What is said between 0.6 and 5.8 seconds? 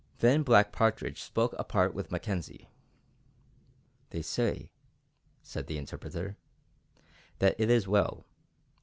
Partridge spoke apart with Mackenzie. "They say," said the